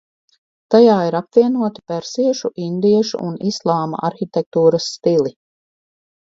[0.75, 5.39] Tajā ir apvienoti persiešu, indiešu un islāma arhitektūras stili.